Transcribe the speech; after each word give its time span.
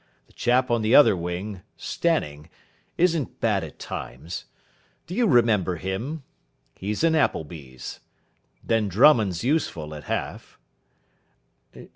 The 0.25 0.33
chap 0.33 0.71
on 0.71 0.81
the 0.81 0.95
other 0.95 1.15
wing, 1.15 1.61
Stanning, 1.77 2.49
isn't 2.97 3.39
bad 3.39 3.63
at 3.63 3.77
times. 3.77 4.45
Do 5.05 5.13
you 5.13 5.27
remember 5.27 5.75
him? 5.75 6.23
He's 6.75 7.03
in 7.03 7.13
Appleby's. 7.13 7.99
Then 8.63 8.87
Drummond's 8.87 9.43
useful 9.43 9.93
at 9.93 10.05
half." 10.05 10.57